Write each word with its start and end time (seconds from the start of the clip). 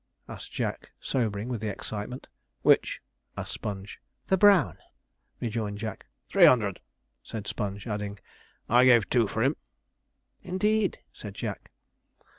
asked 0.27 0.51
Jack, 0.51 0.93
sobering 0.99 1.47
with 1.47 1.61
the 1.61 1.69
excitement. 1.69 2.27
'Which?' 2.63 3.03
asked 3.37 3.51
Sponge. 3.53 4.01
'The 4.29 4.37
brown,' 4.39 4.79
rejoined 5.39 5.77
Jack. 5.77 6.07
'Three 6.27 6.45
hundred,' 6.45 6.79
said 7.21 7.45
Sponge; 7.45 7.85
adding, 7.85 8.17
'I 8.67 8.85
gave 8.85 9.09
two 9.11 9.27
for 9.27 9.43
him.' 9.43 9.57
'Indeed!' 10.41 10.97
said 11.13 11.35
Jack. 11.35 11.69